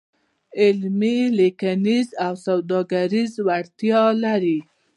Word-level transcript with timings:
علمي، 0.61 1.17
لیکنیز 1.37 2.07
او 2.25 2.33
سوداګریز 2.45 3.31
وړتیا 3.47 4.03
لري. 4.23 4.59